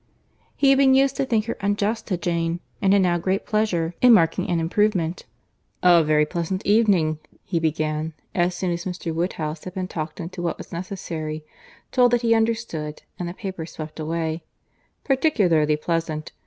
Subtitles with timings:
[0.55, 3.93] He had been used to think her unjust to Jane, and had now great pleasure
[4.01, 5.27] in marking an improvement.
[5.83, 9.13] "A very pleasant evening," he began, as soon as Mr.
[9.13, 11.45] Woodhouse had been talked into what was necessary,
[11.91, 16.31] told that he understood, and the papers swept away;—"particularly pleasant.